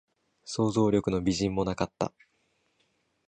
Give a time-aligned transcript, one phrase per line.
[0.45, 2.11] 想像力の微塵もなかった